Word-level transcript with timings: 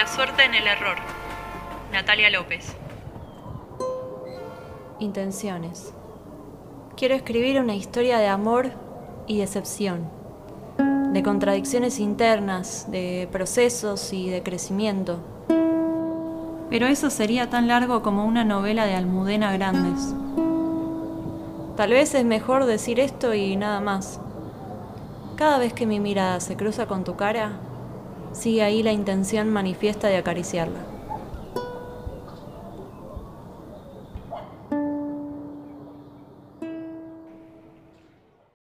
La 0.00 0.06
suerte 0.06 0.44
en 0.44 0.54
el 0.54 0.66
error. 0.66 0.96
Natalia 1.92 2.30
López. 2.30 2.74
Intenciones. 4.98 5.92
Quiero 6.96 7.14
escribir 7.14 7.60
una 7.60 7.74
historia 7.74 8.16
de 8.16 8.26
amor 8.26 8.70
y 9.26 9.40
decepción, 9.40 10.08
de 11.12 11.22
contradicciones 11.22 11.98
internas, 11.98 12.90
de 12.90 13.28
procesos 13.30 14.14
y 14.14 14.30
de 14.30 14.42
crecimiento. 14.42 15.18
Pero 16.70 16.86
eso 16.86 17.10
sería 17.10 17.50
tan 17.50 17.68
largo 17.68 18.00
como 18.00 18.24
una 18.24 18.42
novela 18.42 18.86
de 18.86 18.94
Almudena 18.94 19.52
Grandes. 19.52 20.14
Tal 21.76 21.90
vez 21.90 22.14
es 22.14 22.24
mejor 22.24 22.64
decir 22.64 23.00
esto 23.00 23.34
y 23.34 23.54
nada 23.54 23.82
más. 23.82 24.18
Cada 25.36 25.58
vez 25.58 25.74
que 25.74 25.84
mi 25.84 26.00
mirada 26.00 26.40
se 26.40 26.56
cruza 26.56 26.86
con 26.86 27.04
tu 27.04 27.16
cara, 27.16 27.60
sigue 28.32 28.62
ahí 28.62 28.82
la 28.82 28.92
intención 28.92 29.48
manifiesta 29.50 30.08
de 30.08 30.16
acariciarla. 30.16 30.99